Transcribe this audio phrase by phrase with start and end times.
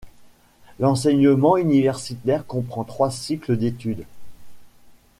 [0.79, 4.03] L'enseignement universitaire comprend trois cycles d'études.